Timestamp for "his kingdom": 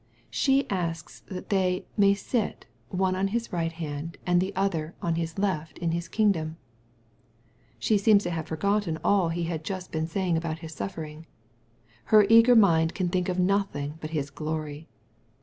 5.91-6.57